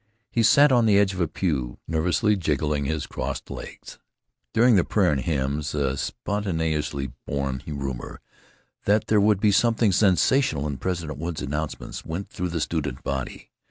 He 0.31 0.41
sat 0.41 0.71
on 0.71 0.87
the 0.87 0.97
edge 0.97 1.13
of 1.13 1.21
a 1.21 1.27
pew, 1.27 1.77
nervously 1.87 2.35
jiggling 2.35 2.85
his 2.85 3.05
crossed 3.05 3.51
legs. 3.51 3.99
During 4.51 4.75
the 4.75 4.83
prayer 4.83 5.11
and 5.11 5.21
hymns 5.21 5.75
a 5.75 5.95
spontaneously 5.95 7.11
born 7.27 7.61
rumor 7.67 8.19
that 8.85 9.05
there 9.05 9.21
would 9.21 9.39
be 9.39 9.51
something 9.51 9.91
sensational 9.91 10.65
in 10.65 10.77
President 10.77 11.19
Wood's 11.19 11.43
announcements 11.43 12.03
went 12.03 12.31
through 12.31 12.49
the 12.49 12.59
student 12.61 13.03
body. 13.03 13.51